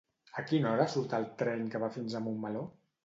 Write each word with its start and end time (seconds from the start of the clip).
A 0.41 0.43
quina 0.51 0.71
hora 0.71 0.87
surt 0.95 1.13
el 1.17 1.27
tren 1.43 1.63
que 1.75 1.83
va 1.85 1.91
fins 1.99 2.17
a 2.17 2.23
Montmeló? 2.29 2.65